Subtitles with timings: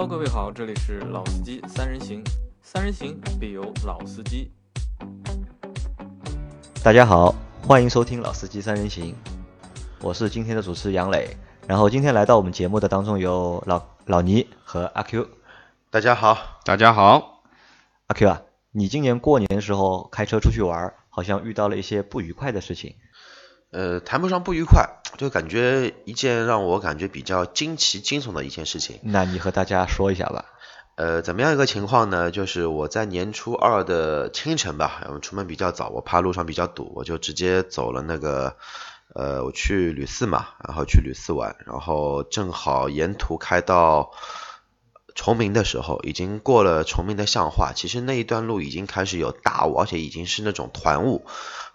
[0.00, 2.24] Hello，各位好，这里是老司机三人行，
[2.62, 4.50] 三人行必有老司机。
[6.82, 9.14] 大家好，欢迎收听老司机三人行，
[10.00, 11.36] 我是今天的主持杨磊。
[11.66, 15.28] 然后今天来到我们节目的当中有老老倪和阿 Q。
[15.90, 17.42] 大家好，大家好，
[18.06, 18.40] 阿 Q 啊，
[18.72, 22.96] 你今年过年的时候开车出去玩，好像遇到了一些不愉快的事情。
[23.70, 28.98] 呃，谈不上不愉快，就感觉一件让我感觉比较惊奇、惊悚的一件事情。
[29.02, 30.44] 那你和大家说一下吧。
[30.96, 32.30] 呃，怎么样一个情况呢？
[32.30, 38.56] 就是我在年初二的清晨吧，我出门比较早，我怕路上比较堵，我就直接走了那个，
[39.14, 44.10] 呃，我去吕四嘛，然后去吕四玩，然后正好沿途开到
[45.14, 51.26] 崇明的时候，已经过了崇明的象化，其实那一段路已经开始有大雾，而且已经是那种团雾。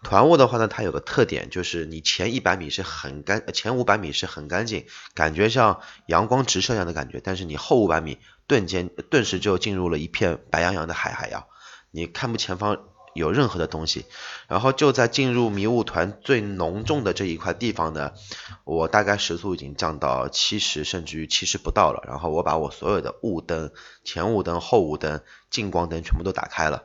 [0.03, 11.45] 团雾的话呢，它有个特点，就是你前一百米是很干，前五百米是很干净，感觉像阳光直射一样的感觉，但是你后五百米顿间顿时就进入了一片白洋洋的海海洋，
[11.91, 12.77] 你看不前方
[13.15, 14.05] 有任何的东西。
[14.47, 18.11] 然后就在进入迷雾团最浓重的这一块地方呢，
[18.63, 23.71] 我大概时速已经降到七十甚至于七十不到了，然后我把我所有的雾灯、
[24.03, 26.83] 前雾灯、后雾灯、近光灯全部都打开了。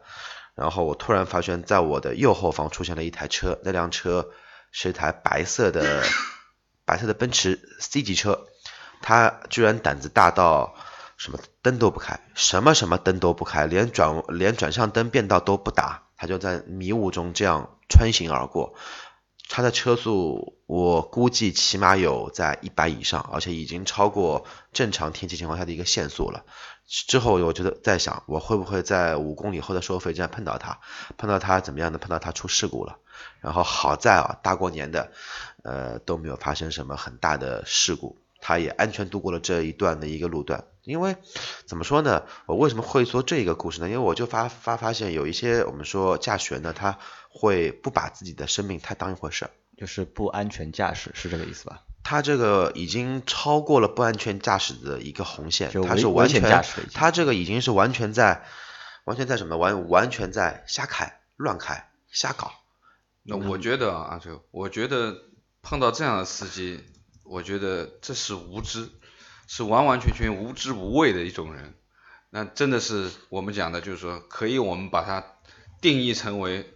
[0.55, 4.31] 然后我突然发现，在我的右后方出现了一台车，那辆车
[4.73, 6.03] 是一台白色的
[6.85, 8.47] 白色的奔驰 C 级车，
[9.01, 10.75] 它居然胆子大到
[11.17, 18.75] 什么灯都不开，什么什么灯都不开，连转连转向灯变道都不打，他就在迷雾中这样穿行而过。
[19.49, 26.45] 他的车速我估计起码有在一百以上，而且已经超过正常天气情况下的一个限速了。
[26.87, 30.79] 之后我觉得在想，我会不会在五公里后的收费站碰到他？
[31.17, 31.99] 碰到他怎么样呢？
[31.99, 32.99] 碰到他出事故了。
[33.41, 35.11] 然后好在啊，大过年的，
[35.63, 40.65] 呃都没有发生什么很大的事故，他也安全度过了这一段的一个路段。
[40.83, 41.17] 因为
[41.67, 42.25] 怎么说呢？
[42.47, 43.89] 我为什么会说这个故事呢？
[43.89, 46.99] 因为我就发发发现有一些我们说驾驶员呢，他
[47.29, 51.83] 会不把自己的生命太当一回事，就是不安全驾驶，是这个意思吧？
[52.03, 56.43] 他这个已经超过了不安全驾驶的一个红线，他是完全
[56.95, 58.43] 他这个已经是完全在
[59.05, 62.53] 完全在什么完完全在瞎开乱开瞎搞。
[63.23, 65.15] 那我觉得啊，就我觉得
[65.61, 66.83] 碰到这样的司机，
[67.23, 68.89] 我觉得这是无知，
[69.53, 71.75] 是完完全全无知无畏的一种人。
[72.31, 75.25] 那真的是我们讲的，就是说可以我们把它
[75.81, 76.73] 定义成为。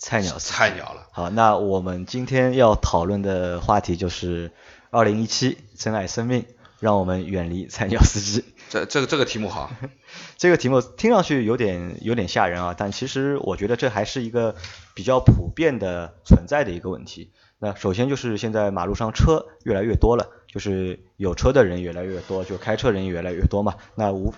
[0.00, 1.08] 菜鸟，菜鸟了。
[1.10, 4.52] 好，那我们今天要讨论的话题就是
[4.90, 6.46] 二零一七珍爱生命，
[6.80, 8.44] 让我们远离菜鸟司机。
[8.70, 9.70] 这这个这个题目好，
[10.36, 14.54] 这个题目听上去有点有点吓人啊，但其实我觉得这还是一个
[14.94, 17.32] 比较普遍的存在的一个问题。
[17.58, 23.74] 那首先就是现在马路上车越来越多了，就是有车的人越来越多，就开车人越来越多嘛。
[23.96, 24.32] 那无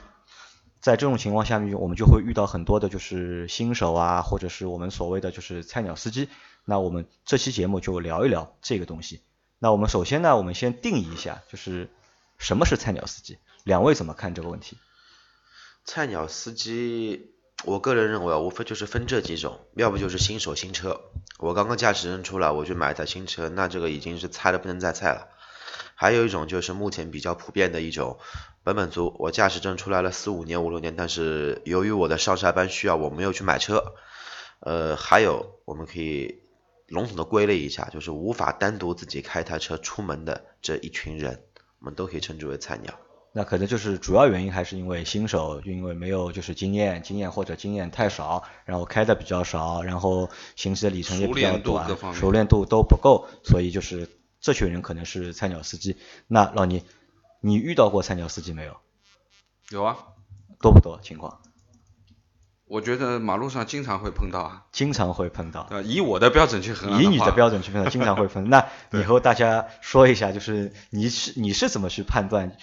[0.80, 6.30] 在这种情况下面，我们就会遇到很多的，就是新手啊，或者是我们所谓的就是菜鸟司机。
[6.64, 9.20] 那我们这期节目就聊一聊这个东西。
[9.58, 11.90] 那我们首先呢，我们先定义一下，就是
[12.40, 13.38] 什么是菜鸟司机？
[13.64, 14.78] 两位怎么看这个问题？
[15.84, 17.34] 菜鸟司机，
[17.64, 21.00] 我个人认为，无非就是分这几种，要不就是新手新车。
[21.38, 25.28] 我刚刚驾驶证出来，我去买一台新车，那这个已经是菜的不能再菜了。
[25.94, 28.18] 还有一种就是目前比较普遍的一种。
[28.62, 33.94] 本本族，我驾驶证出来了四五年五六年，但是由于我的上下班需要，我没有去买车。
[34.60, 36.42] 呃，还有我们可以
[36.88, 41.44] 笼统的归类一下，就是无法单独自己开台车出门的这一群人，
[41.80, 42.94] 我们都可以称之为菜鸟。
[43.32, 54.08] 那可能就是主要原因还是因为新手，因为没有就是经验，经验或者经验太少，然后开的比较少，然后行驶的里程也比较短，熟练度都不够，所以就是
[54.40, 55.96] 这群人可能是菜鸟司机。
[56.28, 56.84] 那老倪。
[57.42, 58.76] 你遇到过菜鸟司机没有？
[59.70, 59.96] 有啊，
[60.60, 61.40] 多不多情况？
[62.70, 65.68] 我觉得马路上经常会碰到啊，经常会碰到。
[65.82, 68.48] 以我的标准去衡量以你的标准去衡量，经常会碰。
[68.48, 72.56] 那 你和大家说一下，就是你是你是怎么去判断？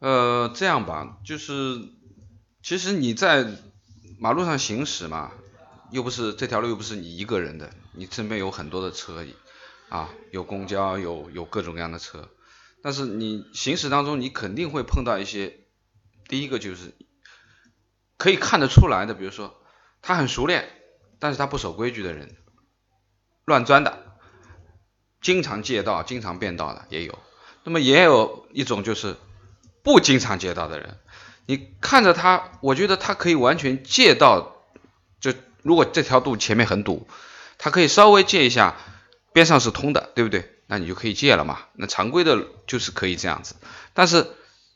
[0.00, 1.80] 呃，这样吧，就是
[2.62, 3.46] 其实你在
[4.18, 5.32] 马路上行驶嘛，
[5.90, 9.24] 又不是这条路又不是你一个人的，你身边有很多的车，
[9.88, 12.28] 啊，有公交，有有各种各样的车。
[12.82, 15.54] 但是你行驶当中，你肯定会碰到一些，
[16.28, 16.94] 第一个就是
[18.18, 19.56] 可以看得出来的，比如说
[20.02, 20.68] 他很熟练，
[21.18, 22.36] 但是他不守规矩的人，
[23.46, 24.16] 乱钻的，
[25.22, 27.18] 经常借道、经常变道的也有。
[27.64, 29.16] 那么也有一种就是
[29.82, 30.98] 不经常借道的人，
[31.46, 34.56] 你看着他，我觉得他可以完全借道，
[35.20, 35.32] 就
[35.62, 37.08] 如果这条路前面很堵，
[37.56, 38.76] 他可以稍微借一下，
[39.32, 40.54] 边上是通的，对不对？
[40.66, 43.54] 那你就可以借了嘛，那常规的就是可以这样子，
[43.94, 44.26] 但是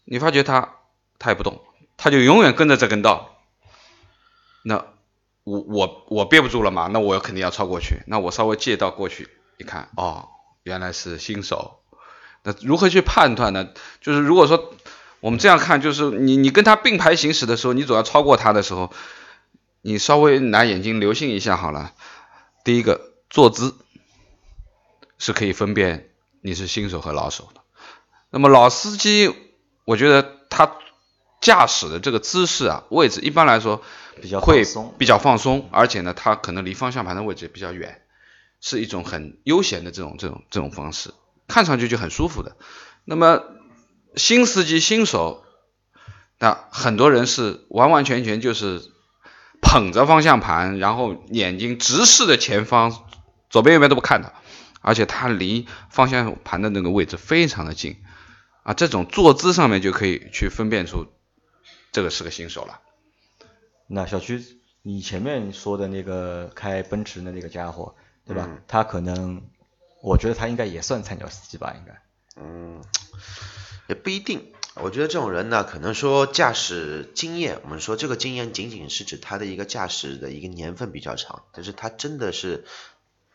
[0.04, 0.76] 你发觉他
[1.18, 1.62] 他也不动，
[1.98, 3.31] 他就永远跟着这根道，
[4.62, 4.84] 那
[5.44, 9.28] 我我我憋不住了嘛，那我肯定要超过去，那我稍微借道过去
[9.58, 10.28] 一看，哦，
[10.62, 11.80] 原来是新手，
[12.44, 13.70] 那如何去判断呢？
[14.00, 14.72] 就是如果说
[15.20, 18.92] 我们这样看，就是你你跟他并排行驶的时候，你总要超过他的时候，
[19.80, 21.92] 你稍微拿眼睛留心一下好了。
[22.64, 23.74] 第一个坐姿
[25.18, 26.10] 是可以分辨
[26.40, 27.60] 你是新手和老手的。
[28.30, 29.34] 那么老司机，
[29.84, 30.76] 我觉得他
[31.42, 33.82] 驾驶的这个姿势啊，位置一般来说
[34.22, 38.00] 比较会松比较放松，而且呢，它可能离方向盘的位置也比较远，
[38.60, 41.12] 是一种很悠闲的这种这种这种方式，
[41.48, 42.56] 看上去就很舒服的。
[43.04, 43.42] 那么
[44.14, 45.42] 新司机新手，
[46.38, 48.80] 那很多人是完完全全就是
[49.60, 52.94] 捧着方向盘，然后眼睛直视着前方，
[53.50, 54.32] 左边右边都不看的，
[54.80, 57.96] 而且他离方向盘的那个位置非常的近
[58.62, 61.08] 啊，这种坐姿上面就可以去分辨出
[61.92, 62.80] 这个是个新手了。
[63.86, 64.42] 那小区，
[64.82, 67.94] 你前面说的那个开奔驰的那个家伙，
[68.24, 68.46] 对吧？
[68.48, 69.42] 嗯他可能，
[70.02, 72.02] 我觉得他应该也算菜鸟司机吧，应该。
[72.36, 72.82] 嗯，
[73.88, 74.52] 也不一定。
[74.76, 82.64] 我觉得这种人呢，可能说驾驶经验，我们说这个经验仅仅是指他的一个驾驶的一个年份比较长，但是他真的是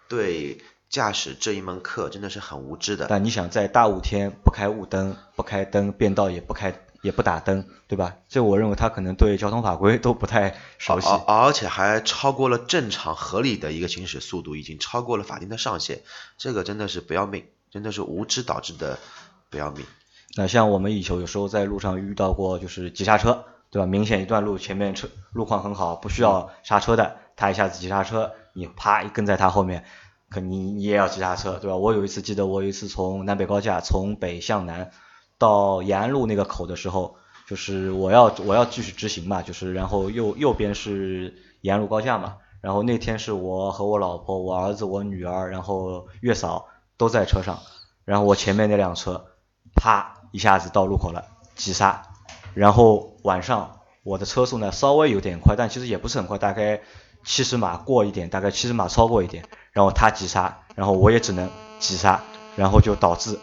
[0.10, 3.06] 对驾驶这一门课真的是很无知的。
[3.08, 6.72] 但你想在大雾天不开雾灯、不开灯、变道也不开
[7.02, 8.16] 也不打灯，对吧？
[8.28, 11.08] 这我认为他可能对交通法规都不太熟悉。
[11.08, 16.02] 而而且还超过了正常合理的一个行驶速度，已经超过了法定的上限，
[16.38, 19.00] 这个真的是不要命，真的是无知导致的
[19.50, 19.86] 不要命。
[20.36, 23.86] 那像我们以前有时候在路上遇到过，就是急刹车，对吧？
[23.86, 29.86] 明显一段路前面车路况很好，不需要刹车的，他一下子急刹车，你啪一跟在他后面，
[30.30, 31.78] 可你你也要急刹车，对吧？
[31.78, 34.92] 我有一次记得我有一次从南北高架从北向南
[35.38, 37.16] 到延安路那个口的时候，
[37.48, 46.68] 就是我要我要继续直行嘛，就是然后右右边是延安路高架嘛，然后那天是我和我老婆、我儿子、我女儿，然后月嫂
[46.98, 47.60] 都在车上，
[48.06, 49.26] 然后我前面那辆车
[49.76, 51.24] 啪一下子到路口了，
[51.56, 52.02] 急刹，
[52.54, 56.82] 然后晚上我的车速呢稍微有点快，但其实也不是很快，大概
[57.24, 61.50] 七十码过一点，大概七十码超过一点，然后他急刹，然后我也只能
[61.80, 62.22] 急刹，
[62.56, 63.40] 然后就导致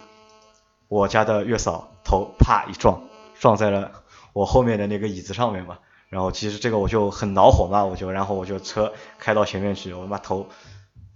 [0.95, 3.03] 我家的月嫂头啪一撞，
[3.41, 3.91] 撞在了
[4.33, 5.79] 我后面的那个椅子上面嘛。
[6.09, 10.47] 然后其实这个我就很恼火嘛，我就然后我就车开到前面去，我把头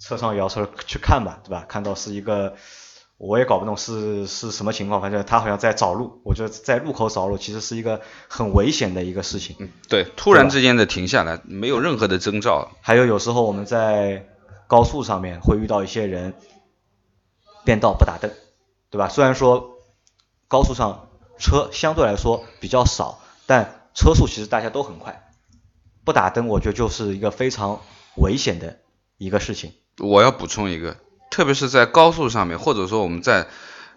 [0.01, 1.65] 车上摇车去看吧，对吧？
[1.69, 2.57] 看到是一个
[3.19, 9.55] 我也搞不懂是是什么情况，反正他好像在找路，我觉得在路口找路其实是一个很危险的一个事情。
[9.61, 12.73] 嗯，对，突然之间的停下来，没有任何的征兆。
[12.81, 14.27] 还有有时候我们在
[14.67, 16.35] 高速上面会遇到一些人
[17.65, 18.33] 变道不打灯，
[18.91, 19.09] 对吧？
[19.09, 19.79] 虽然说
[20.49, 25.31] 高速上车相对来说比较少，但车速其实大家都很快，
[26.05, 27.81] 不打灯我觉得就是一个非常
[28.17, 28.79] 危险的
[29.17, 29.73] 一个事情。
[29.99, 30.97] 我要补充一个，
[31.31, 33.49] 特别是在高速上面，或者说我们在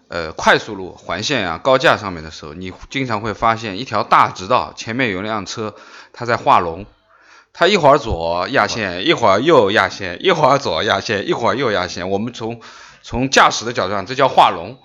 [0.08, 5.74] 呃快速路、环线啊、高架上面的时候，你经常会发现一条大直道前面有一辆车，
[6.12, 6.84] 它在画龙，
[7.52, 12.10] 它一会儿左压线，一会儿右压线，一会儿左压线，一会儿右压线。
[12.10, 12.60] 我们从
[13.02, 14.78] 从驾驶的角度上，这叫画龙。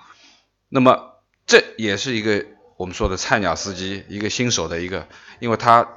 [0.69, 1.13] 那么
[1.45, 2.45] 这也是一个
[2.75, 5.07] 我们说的菜鸟司机，一个新手的一个，
[5.39, 5.87] 因为他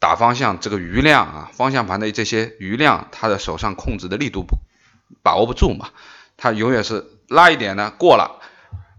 [0.00, 4.56] 打方向这个余量啊，方向盘的这些余量，他的手上控制的力度不
[5.22, 5.90] 把握不住嘛，
[6.36, 8.40] 他永远是拉一点呢过了，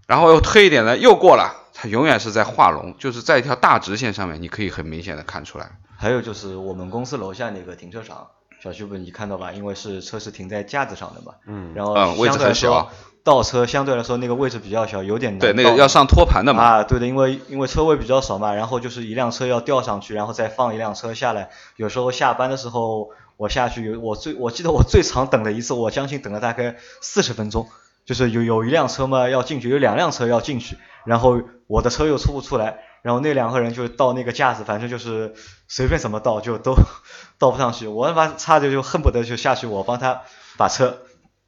[0.06, 5.78] 然后又推一点呢又过了，他永远是在画龙，就是在一条大直线上面，你可以很明显的看出来。
[5.96, 8.28] 还有就是我们公司楼下那个停车场，
[8.62, 9.52] 小区不你看到吧？
[9.52, 12.90] 因为是车是停在架子上的嘛，嗯然后嗯位置相对来很小说
[13.24, 16.62] 倒车相对来说那个位置比较小，有点难对，那个要上托盘的嘛。
[16.62, 21.50] 啊，对的，因为因为车位比较少嘛，然后就是一辆车要吊上去，然后再放一辆车下来。
[21.76, 27.68] 有时候下班的时候我下去有我最我记得我最长等的一次，我将近等了大概四十分钟，
[28.06, 35.34] 就是有有一辆车嘛要进去，有两辆车要进去，然后我的车又出不出来，然后那两个人就倒那个架子，反正就是
[35.68, 36.74] 随便怎么倒就都
[37.38, 40.22] 倒不上去，我他妈差点就恨不得就下去我帮他
[40.56, 41.02] 把车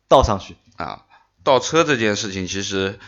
[0.08, 0.56] 倒上去。
[0.76, 1.04] 啊，
[1.44, 2.98] 倒车这件事情其实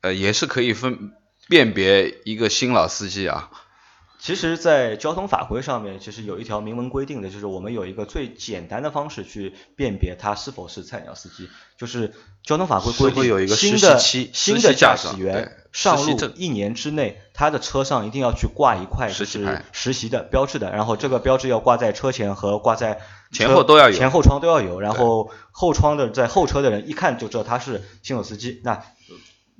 [0.00, 1.12] 呃也是可以分
[1.48, 3.50] 辨别一个新老司机啊。
[4.24, 23.94] 其实，在交通法规上面，其实有一条明文规定的，就是我们有一个最简单的方式去辨别他是否是菜鸟司机，就是交通法规规定会有一个定新的新的驾驶员上路一年之内，他的车上一定要去挂一块就是实习实习的标志的，然后这个标志要挂在车前和挂在前后都要有。
[23.94, 28.62] 前后窗都要有，然后后窗的在后车的人一看就知道他是新手司机。
[28.64, 28.82] 那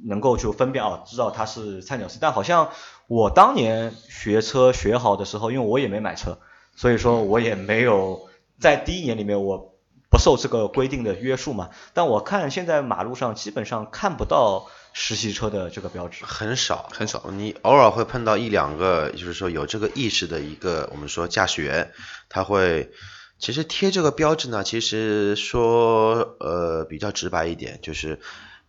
[0.02, 2.18] 能够就分辨哦，知道它是菜鸟司机。
[2.20, 2.70] 但好像
[3.06, 6.38] 我当年学车学好的时候，因为我也没买车，
[6.74, 9.74] 所以说我也没有在第一年里面我
[10.10, 11.70] 不受这个规定的约束嘛。
[11.92, 16.24] 但我看现在马路上基本上看不到实习车的这个标志。
[16.24, 21.92] 很少很少你偶尔会碰到一两个，就是说有这个意识的一个，我们说驾驶员，
[22.28, 22.90] 他会。
[23.36, 28.20] 其实贴这个标志呢，其实说呃比较直白一点，就是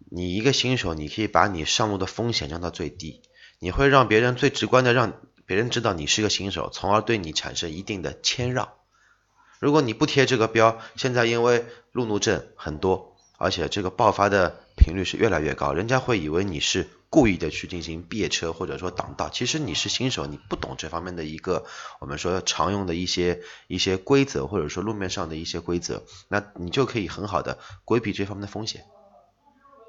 [0.10, 3.22] 你一个新手，你可以把你上路的风险降到最低，
[3.60, 5.14] 你会让别人最直观的让
[5.46, 8.70] 别人知道你是个新手，从而对你产生一定的谦让。
[9.60, 16.90] 如果你不贴这个标，现在因为路怒症很多，而且这个爆发的频率是越来越高，人家会以为你是。
[17.08, 21.66] 故意的去进行别车或者说挡道，其实你是新手，你不懂这方面的一个
[22.02, 28.84] 我们说常用的一些一些规则，或者说路面上的一些规则，那你就可以很好的规避这方面的风险。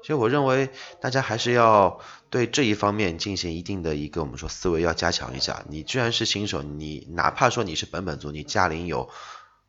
[0.07, 0.69] 所以我认为
[1.01, 1.99] 大家还是要
[2.29, 5.65] 对这一方面进行一定的一个我们说思维要加强一下。
[5.67, 9.09] 你居然是新手，你哪怕说你是本本族，你驾龄有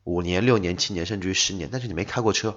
[0.04, 2.56] 五年、六年、七年，甚至于十年，但是你没开过车。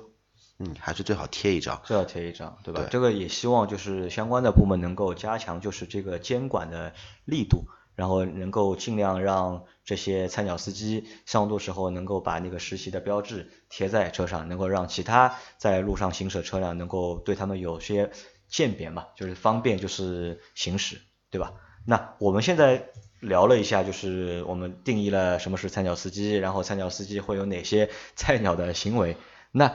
[0.59, 2.83] 嗯，还是最好贴一张，最好贴一张，对吧？
[2.91, 6.93] 这个也希望就是相关的部门能够加强，就是这个监管的
[7.25, 7.65] 力度，
[8.01, 18.09] 然后能够尽量让这些菜鸟司机上路时候能够把那个实习的标志贴在车上，能够让其他在路上行驶车辆能够对他们有些
[18.49, 21.53] 鉴别嘛，就是方便就是行驶，对吧？
[21.85, 22.89] 那我们现在
[23.19, 29.15] 聊了一下，就是我们定义了什么是菜鸟司机，然后菜鸟司机会有哪些 菜鸟的行为，
[29.51, 29.71] 那。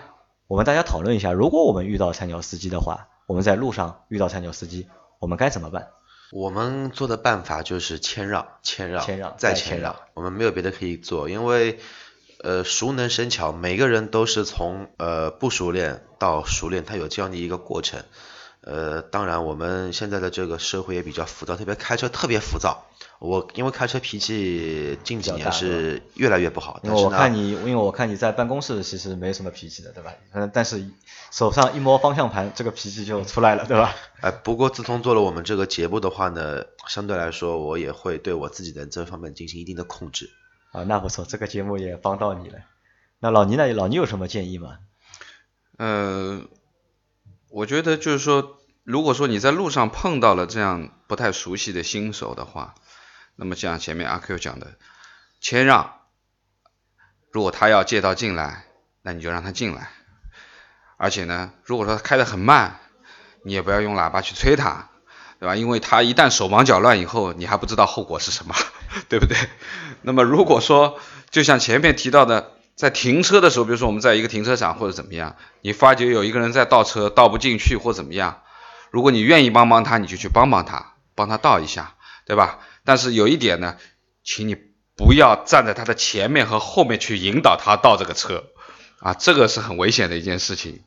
[0.49, 4.87] 我们大家讨论一下，如果我们遇到菜鸟司机的话，我们在路上遇到菜鸟司机，
[5.19, 5.89] 我们该怎么办？
[6.33, 9.97] 我们做的办法就是谦让，谦让，谦让，再谦让。
[10.15, 11.79] 我们没有别的可以做，因为
[12.43, 18.03] 呃熟能生巧，每个人都是从呃不熟练到熟练，他有这样的一个过程。
[18.67, 22.85] 呃，当然我们现在的这个社会也比较浮躁，特别开车特别浮躁。
[23.21, 30.13] 我因为开车脾气近几年是越来越不好，因为我看你，因为我看你在办公室其实没什么脾气的，对吧？
[30.33, 30.85] 嗯，但是
[31.31, 33.95] 手上一摸方向盘，这个脾气就出来了，对吧？
[34.21, 40.29] 哎，不过自从做了我们这个节目的话呢，相对来说我也会对我自己的这方面进行一定的控制。
[40.73, 42.59] 啊，那不错，这个节目也帮到你了。
[43.21, 43.73] 那老倪呢？
[43.73, 44.79] 老倪有什么建议吗？
[45.79, 46.43] 呃，
[47.51, 52.75] 我觉得就是说，如果说你在路上碰到了这样不太熟悉的新手的话，
[53.37, 54.77] 那么像前面阿 Q 讲的，
[55.41, 55.93] 谦让，
[57.31, 58.65] 如果他要借道进来，
[59.03, 59.91] 那你就让他进来。
[60.97, 62.81] 而且呢，如果说他开得很慢，
[63.45, 64.89] 你也不要用喇叭去催他，
[65.39, 65.55] 对吧？
[65.55, 68.55] 因为他一旦手忙脚乱以后，你还不知道后果是什么，
[69.09, 69.37] 对不对？
[70.03, 70.99] 那么如果说，
[71.31, 78.43] 就像前面提到的，在停车的时候，比如说我们在一个停车场或者怎么样，你发觉有一个人在倒车倒不进去或怎么样，
[78.91, 81.95] 如果你愿意帮帮他，你就去帮帮他，帮他倒一下，
[82.27, 82.61] 对吧？
[82.85, 83.77] 但是有一点呢，
[84.23, 84.57] 请你
[84.95, 88.45] 不要站在他的前面和后面去引导他倒这个车，
[89.01, 90.83] 啊，这个是很危险的一件事情。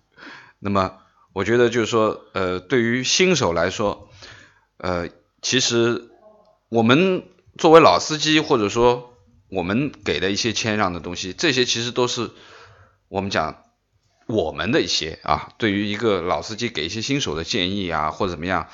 [0.60, 0.94] 那么，
[1.34, 4.10] 我觉得就是说，呃，对于新手来说，
[4.78, 5.10] 呃，
[5.42, 6.10] 其实
[6.70, 7.24] 我们
[7.58, 9.09] 作为老司机，或者说
[9.50, 12.32] 我们给的一些谦让的东西，这些其实都是
[13.08, 13.64] 我们讲
[14.28, 18.68] 我们的一些啊，对于一个老司机给一些新手的建议啊，或者怎么样，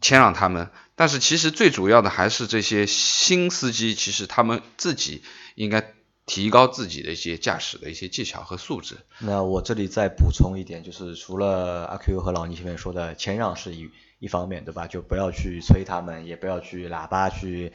[0.00, 0.70] 谦让他们。
[0.94, 5.22] 但是其实最主要的还是这些新司机，其实他们自己
[5.54, 5.92] 应该
[6.24, 8.96] 提高自己的一些驾驶的一些技巧和素质。
[9.18, 14.86] 那我这里再补充一点，就是除了阿 Q 和老倪前面说的谦让是一一方面，对吧？
[14.86, 17.74] 就不要去催他们，也不要去喇叭去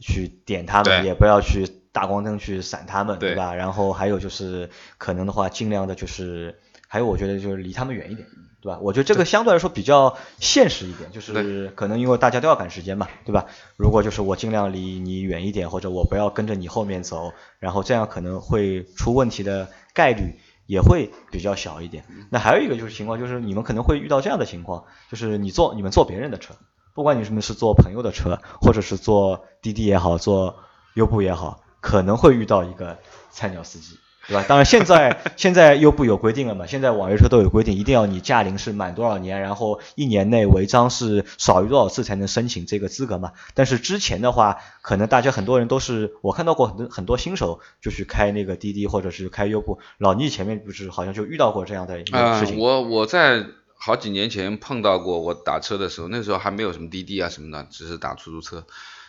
[0.00, 3.54] 去点他们，也不要去大光灯去闪他们，对吧？
[3.54, 6.58] 然后还有就是可能的话，尽量的就是，
[6.88, 8.26] 还有我觉得就是离他们远一点。
[8.64, 8.78] 对吧？
[8.80, 13.44] 我觉得这个相对来说比较现实一点，就是可能因为大家都要赶时间嘛，对吧？
[13.76, 22.06] 如果就是我尽量离你远一点，或者我不要跟着你后面走，然后这样可能会出问题的概率也会比较小一点。
[22.30, 26.54] 那还有一个就是情况，就是你们可能会遇到这样的情况，就是你坐你们坐别人的车，
[26.94, 30.56] 不管你什么是坐朋友的车，或者是坐滴滴也好，坐
[30.94, 32.98] 优步也好，可能会遇到一个
[33.30, 33.98] 菜鸟司机。
[34.26, 34.44] 对吧？
[34.48, 36.64] 当然，现在现在优步有规定了嘛？
[36.66, 43.32] 现在网约车都有规定，一定要你驾龄是满多少年，然后一年内违章是少于多少次才能申请这个资格嘛？
[43.52, 49.78] 但是之前的话，可能大家很多人都是我看到过很多很多新手就去开那个滴滴或者是开优步。
[49.98, 52.58] 老倪前面不是好像就遇到过这样的一个事情？
[52.58, 53.44] 我我在
[53.84, 58.66] 好几年前碰到过，我打车的时候，那时候还没有什么滴滴啊什么的，只是打出租车。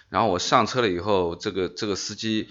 [0.09, 2.49] 然后我上车了以后，这个这个司机。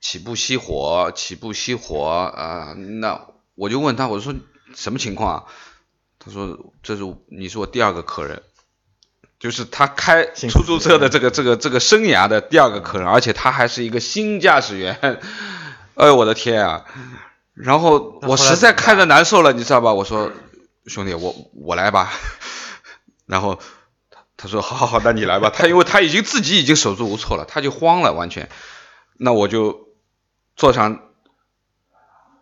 [0.00, 2.72] 起步熄火，起步熄火啊！
[3.00, 3.20] 那
[3.56, 4.32] 我就问他，我说
[4.76, 5.46] 什么情况？
[6.20, 8.44] 他说这是你是我第二个客人，
[9.40, 15.20] 就是他开出租车的这个这个这个生涯的第二个客人，而且他还是一个新驾驶员，
[15.96, 16.84] 哎呦我的天啊！
[17.54, 19.92] 然后我实在看着难受了，你知道吧？
[19.92, 20.30] 我说
[20.88, 22.10] 兄弟，我我来吧。
[23.26, 23.60] 然后
[24.10, 25.50] 他他说好好好，那你来吧。
[25.50, 28.48] 他因为他已经自己已经手足无措了，他就慌了，完全。
[29.18, 29.88] 那我就
[30.56, 31.00] 坐上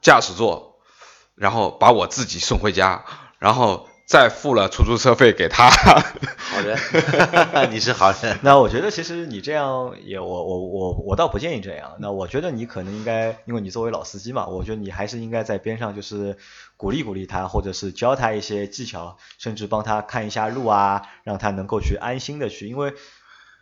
[0.01, 0.81] 驾驶座，
[1.35, 3.05] 然后把我自己送回家，
[3.39, 3.89] 然后。
[4.07, 6.79] 再付了出租车费给他，好人，
[7.73, 8.39] 你是好人。
[8.41, 11.97] 那我觉得其实你这样也，我我我我倒不建议这样。
[11.99, 16.39] 那我觉得你可能应该，因为你作为老司机嘛，我觉得你还是应该在边上就是
[16.77, 22.95] 鼓励鼓励他，或者是教他一些技巧，甚至帮他看一下路啊，让他能够去安心的去，因为。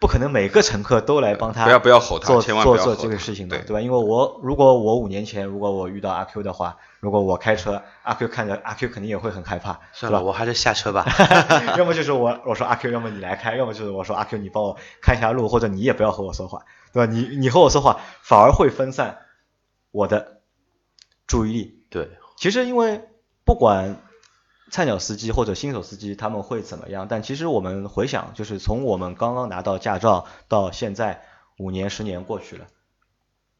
[0.04, 3.80] 不可能每个乘客都来帮他，不要不要吼他，做千万不要做这个事情的，对吧？
[3.80, 11.06] 因为我如果我五年前如果我遇到阿 Q 的话，如果我开车，阿 Q 看着阿 Q 肯定也会很害怕，算了，我还是下车吧。
[11.78, 17.10] 要么就是我我说阿 Q，要么你来开，要么就是我说阿 Q 你帮我看一下路，或者你也不要和我说话，对吧？
[17.10, 19.20] 你你和我说话反而会分散
[19.90, 20.42] 我的
[21.26, 21.86] 注意力。
[21.88, 23.08] 对，其实因为
[23.46, 23.96] 不管。
[24.74, 27.06] 菜鸟司机或者新手司机他们会怎么样？
[27.08, 31.22] 但其实我们回想，就是从我们刚刚拿到驾照到现在
[31.60, 32.66] 五年、十年过去了，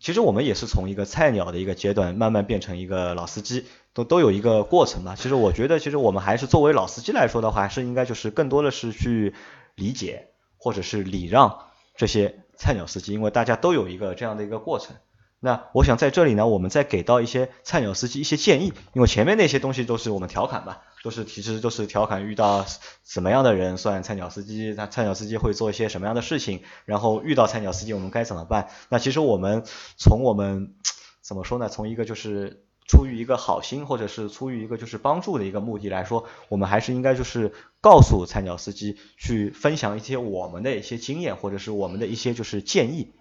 [0.01, 5.15] 其实我们也是从一个菜鸟的一个阶段慢慢变成一个老司机，都都有一个过程嘛。
[5.15, 9.35] 其实我觉得，其实我们还是作为老司机来说的话，还是应该就是更多的是去
[9.77, 11.61] 理解或者是礼让
[11.95, 14.97] 这些菜鸟司机，因为大家都有一个这样的一个过程。
[15.45, 22.65] 那我想在这里呢，我们再给到一些菜鸟司机一些建议，因为前面那些东西都是我们调侃吧，都是其实都是调侃遇到
[23.05, 28.71] 什么样的人算菜鸟司机，那菜鸟司机会做一些什么样的事情，然后遇到菜鸟司机我们该怎么办？
[28.89, 29.65] 那其实我们
[29.99, 30.77] 从我们
[31.21, 31.69] 怎么说呢？
[31.69, 37.53] 从一个就是出于一个好心，或者是出于一个就是帮助的一个目的来说，我们还是应该就是
[37.83, 43.13] 告诉菜鸟司机去分享一些我们的一些经验，或者是我们的一些就是建议。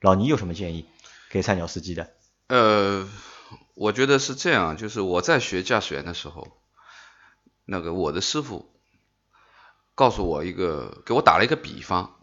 [0.00, 0.86] 老倪有什么建议？
[1.32, 2.12] 给菜鸟司机的，
[2.48, 3.08] 呃，
[3.74, 6.58] 我觉得是这样，就是我在学驾驶员的时候，
[7.64, 8.70] 那个我的师傅
[9.94, 12.16] 告诉我一个，给我打了一个比方，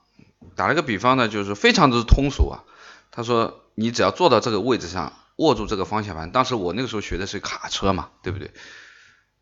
[0.56, 2.64] 打了一个比方呢，就是非常的通俗啊。
[3.10, 8.52] 他说，你只要坐到这个位置上，握住这个方向盘，当时我那个时候学的是卡车嘛，对不对？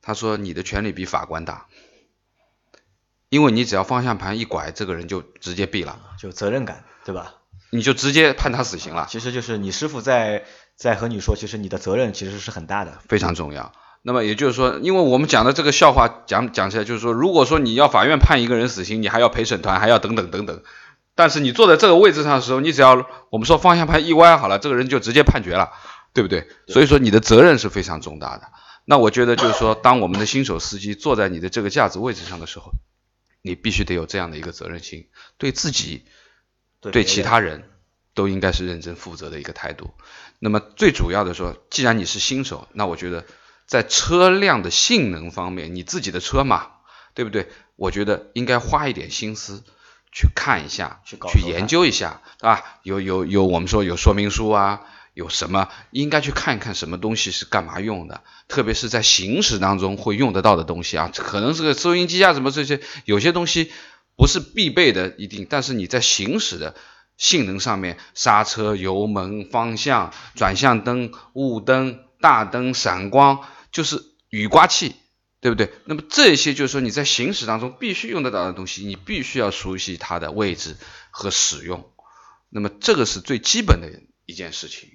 [0.01, 1.67] 他说，你的权力比法官大，
[3.27, 7.35] 因为你只要方向盘一拐，这个人就直接毙了，就责任感，对吧？
[7.69, 9.07] 你就直接判他死刑了。
[9.09, 13.73] 其实就是你师傅在在和你说，其实你的责任其实是很大的，非常重要。
[14.03, 20.61] 那么也就是说，因为我们讲的这个笑话讲讲起来，就是说，如果说你要法院判一个人死刑，你还要陪审团，还要等等等等。
[21.13, 25.71] 但是你坐在这个位置上的时候，你只要我们说方向盘一歪好了，这个人就直接判决了，
[26.13, 26.47] 对不对？
[26.67, 28.43] 所以说你的责任是非常重大的。
[28.85, 32.71] 那我觉得就是说，当我们的新手司机坐在你的这个驾驶位置上的时候，
[33.41, 36.05] 你必须得有这样的一个责任心，对自己。
[36.81, 37.69] 对其他人
[38.13, 39.91] 都应该是认真负责的一个态度。
[40.39, 43.25] 那么最主要的说，既然你是新手，那我觉得
[43.65, 46.67] 在车辆的性能方面，你自己的车嘛，
[47.15, 47.49] 对不对？
[47.75, 49.63] 我觉得应该花一点心思
[50.11, 54.81] 去看一下，去研究一下，对吧，有有有，我们说有说明书啊，
[55.13, 63.71] 有什么应该去看一看什么东西是干嘛用的，特别是在行驶当中会用得到的东西啊，可能是个收音机啊什么这些，有些东西。
[64.17, 66.75] 不是必备的一定，但是你在行驶的
[67.17, 74.95] 性能上面，刹车、油门、方向、转向灯、雾灯、大灯、闪光，就是雨刮器，
[75.39, 75.71] 对不对？
[75.85, 80.75] 那么这些就是说你在行驶当中必须用得到的东西，你必须要熟悉它的位置
[81.11, 81.89] 和使用。
[82.49, 84.89] 那么这个是最基本的一件事情，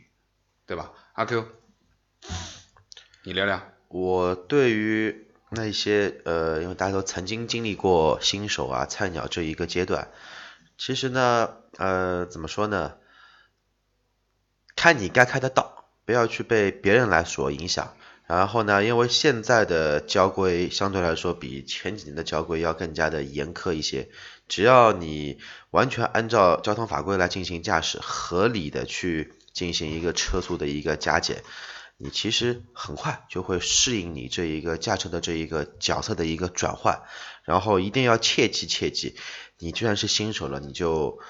[0.66, 0.90] 对吧？
[1.12, 1.46] 阿 Q，
[3.22, 3.62] 你聊聊。
[3.86, 5.28] 我对于。
[5.54, 10.08] 那一些呃，因为大家都曾经经历过新手啊、菜鸟这一个阶段，
[10.78, 12.94] 其实呢，呃，怎么说呢？
[14.74, 17.94] 看你该开的道，不要去被别人来所影响。
[18.26, 24.08] 然后呢，因为现在的交规相对来说比前几年的交规要更加的严苛一些，
[24.48, 25.38] 只要你
[25.70, 31.42] 完全按照交通法规来进行驾驶，合理的去进行一个车速的一个加减。
[32.04, 37.02] 你其实很快就会适应你这一个驾车的这一个角色的一个转换，
[37.44, 39.14] 然后一定要切记切记，
[39.58, 41.20] 你居然是新手了，你就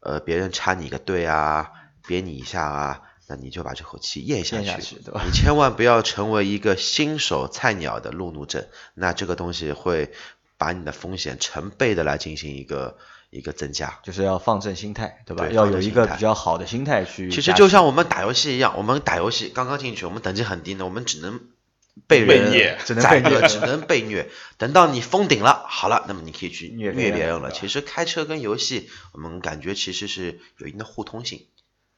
[0.00, 1.70] 呃别人插你一个队啊，
[2.06, 10.12] 别你一下啊，那你就把这口气咽下去，你千万不要成为一个新手菜鸟的路怒症，那这个东西会
[10.58, 12.98] 把你的风险成倍的来进行一个。
[13.30, 15.48] 一个增加，就是要放正心态，对吧？
[15.48, 17.30] 要有一个比较好的心态去。
[17.30, 21.40] 其实就像我们打游戏一样，我们打游戏刚刚进去，我们等级很低呢，我们只能
[22.06, 24.30] 被人虐只能被虐只能被虐。
[24.56, 27.52] 等到你封顶了，好了，那么你可以去虐虐别人了。
[27.52, 31.46] 其实开车跟游戏，我们感觉其实是有一定的互通性，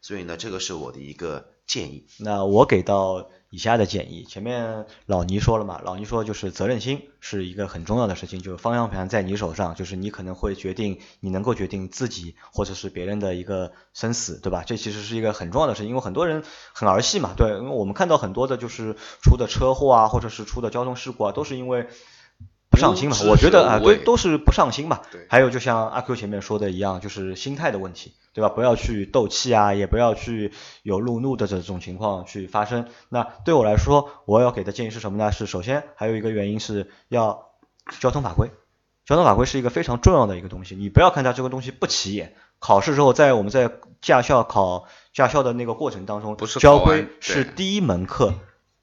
[0.00, 2.06] 所以呢，这个是我的一个建议。
[2.18, 14.62] 那我给到以下的建议，前面老倪说了嘛，老倪说就是责任心是一个很重要的事情，就是方向盘在你手上，就是你可能会决定，你能够决定自己或者是别人的一个生死，对吧？
[14.64, 21.88] 这其实是一个很重要的事情，因为很多人很儿戏嘛，对，因为我们看到很多的就是出的车祸啊，或者是出的交通事故啊，都是因为。
[22.70, 25.00] 不上心嘛我觉得啊，对，者无畏都是不上心嘛。
[25.10, 28.48] 对还有就像阿 Q 前面说的一样，就是心态的问题，对吧？
[28.48, 30.52] 不要去斗气啊，也不要去
[30.82, 32.86] 有路怒的这种情况去发生。
[33.08, 35.32] 那对我来说，我要给的建议是什么呢？
[35.32, 37.50] 是首先还有一个原因是要
[37.98, 38.50] 交通法规，
[39.04, 42.34] 交通法规是一个非常重要的一个东西，你不要看它这个东西不起眼。
[42.60, 48.34] 考试之后，在我们在驾校考驾校的那个过程当中，不是交规是第一门课。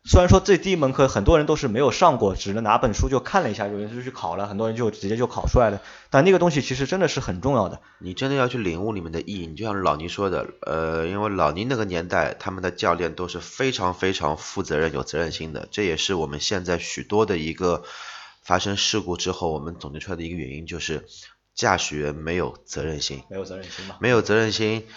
[0.08, 5.82] 虽然说这第一门课很多人都是没有上过，只能拿本书就看了一下，有人就去考了，很多人就直接就考出来了。
[6.10, 7.82] 但那个东西其实真的是很重要的。
[8.00, 17.84] 你真的要去领悟里面的意义，你就像老倪说的，呃，因为老倪那个年代，他们的教练都是非常非常负责任、有责任心的，这也是我们现在许多的一个
[18.42, 21.06] 发生事故之后，我们总结出来的一个原因，就是
[21.54, 23.98] 驾驶员没有责任心，没有责任心嘛？
[24.00, 24.88] 没有责任心，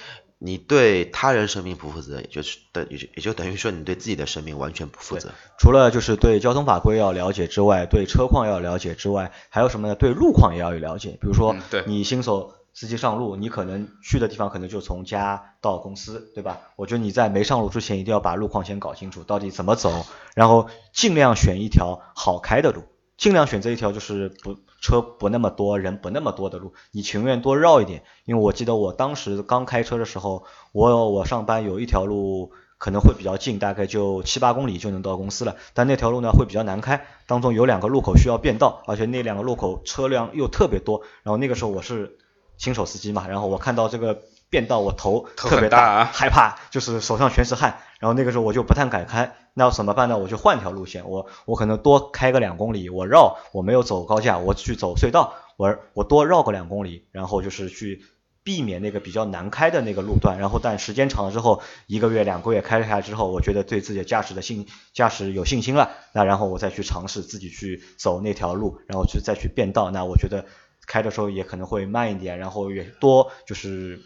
[0.43, 5.31] 你对他人生命不负责，也就是等也就也就等于说你对自己的生命完全不负责。
[5.59, 9.95] 除了就是对交通法规要了解之外，对车况要了解之外，还有什么呢？
[9.95, 11.11] 对路况也要有了解。
[11.21, 11.55] 比如说
[11.87, 16.61] 你新手司机上路，你可能去的地方可能就从家到公司，对吧？
[16.77, 22.85] 我觉得你在没上路之前，一定要把路况先搞清楚，到底怎么走，然后尽量选一条好开的路，
[23.19, 28.03] 尽量选择一条就是不车不那么多、人不那么多的路，你情愿多绕一点。
[28.25, 42.17] 因为我记得我当时刚开车的时候，我我上班有一条路可能会比较近，大概就七八公里就能到公司了，但那条路呢会比较难开，当中有两个路口需要变道，而且那两个路口车辆又特别多，然后那个时候我是
[42.57, 46.11] 新手司机嘛，然后我看到这个变道，我头头特别很大啊。
[46.13, 50.19] 害怕，就是手上全是汗，然后那个时候我就不太敢开，那要怎么办呢？
[50.19, 58.03] 我就换条路线，我我可能多开个两公里，我绕，我没有走高架，我去走隧道，我我多绕个两公里，然后就是去
[58.43, 70.47] 避免那个比较难开的那个路段，然后但时间长了之后，一个月两个月开下来之后，我觉得对自己的驾驶的信驾驶有信心了，那然后我再去尝试自己去走那条路，然后去再去变道，那我觉得
[70.87, 74.01] 开的时候也可能会慢一点，然后也多就是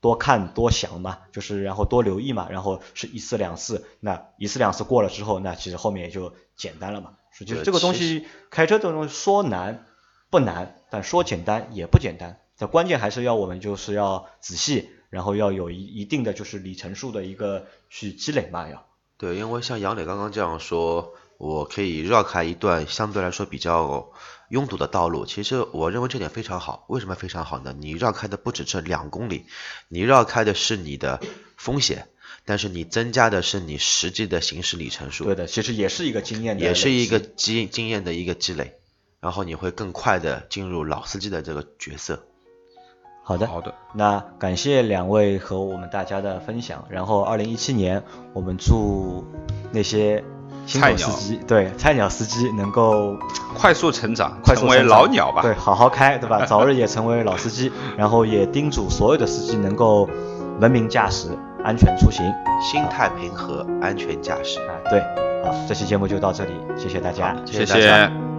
[0.00, 7.14] 多看多想嘛，就是然后多留意嘛，然后是一次两次，那一次两次过了之后，那其实后面也就简单了嘛。
[7.32, 9.86] 实际这个东西开车这种东西说难
[10.30, 12.40] 不难，但说简单也不简单。
[12.56, 18.84] 这关键还是要我们就是要仔细，然后要有一一定的就是里程数的一个去积累嘛，要。
[19.16, 24.10] 对，因为像杨磊刚刚这样说，我可以绕开一段相对来说比较
[24.48, 25.26] 拥堵的道路。
[25.26, 26.84] 其实我认为这点非常好。
[26.88, 27.74] 为什么非常好呢？
[27.78, 29.46] 你绕开的不止这两公里，
[29.88, 31.20] 你绕开的是你的
[31.56, 32.08] 风险，
[32.44, 38.74] 但是你增加的是你实际的行驶里程数，对的，其实也是一个经验的，也是一个经经验的一个积累，
[39.20, 42.24] 然后你会更快的进入老司机的这个角色。
[43.22, 43.46] 好的。
[43.46, 46.86] 好的，那感谢两位和我们大家的分享。
[46.88, 49.26] 然后，二零一七年，我们祝
[49.70, 50.24] 那些
[50.68, 53.16] 新菜鸟手司机，对菜鸟司机能够
[53.56, 55.40] 快速成长，快速成为老鸟吧。
[55.40, 56.44] 对，好好开，对吧？
[56.46, 57.72] 早日也成为老司机。
[57.96, 60.06] 然后也叮嘱所有的司机能够
[60.60, 61.30] 文明驾驶，
[61.64, 62.22] 安全出行。
[62.60, 64.58] 心态平和，安全驾驶。
[64.60, 65.00] 啊，对，
[65.42, 67.34] 好，这期节目就到这里，谢谢大家。
[67.46, 68.37] 谢谢大家谢